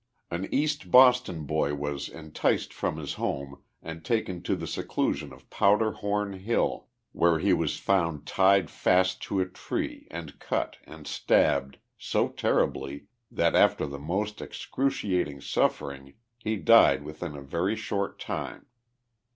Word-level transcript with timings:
An 0.31 0.51
East 0.51 0.89
Boston 0.89 1.43
boy 1.45 1.75
was 1.75 2.09
enticed 2.09 2.73
from 2.73 2.97
his 2.97 3.13
home 3.13 3.61
and 3.83 4.03
taken 4.03 4.41
to 4.41 4.55
the 4.55 4.65
seclusion 4.65 5.31
of 5.31 5.47
Powder 5.51 5.91
Horn 5.91 6.33
Hill, 6.39 6.87
where 7.11 7.37
he 7.37 7.53
was 7.53 7.77
found 7.77 8.25
tied 8.25 8.71
fast 8.71 9.21
to 9.25 9.39
a 9.39 9.45
tree 9.45 10.07
and 10.09 10.39
cut, 10.39 10.77
and 10.85 11.05
stabbed, 11.05 11.77
so 11.99 12.29
terribly 12.29 13.09
that, 13.29 13.53
after 13.53 13.85
the 13.85 13.99
most 13.99 14.41
excruciating 14.41 15.39
suffering, 15.41 16.15
he 16.39 16.55
died 16.55 17.03
within 17.03 17.35
a 17.37 17.41
very 17.43 17.75
short 17.75 18.17
time. 18.17 18.65